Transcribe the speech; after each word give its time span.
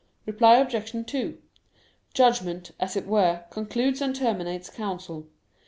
Reply 0.25 0.57
Obj. 0.57 0.95
2: 1.05 1.37
Judgment, 2.15 2.71
as 2.79 2.95
it 2.95 3.05
were, 3.05 3.43
concludes 3.51 4.01
and 4.01 4.15
terminates 4.15 4.67
counsel. 4.71 5.27